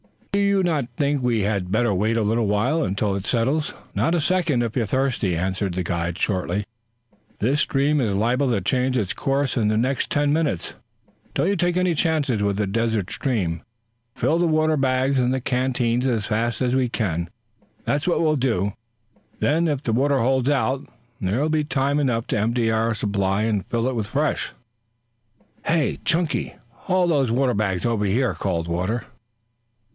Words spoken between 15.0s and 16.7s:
and the canteens as fast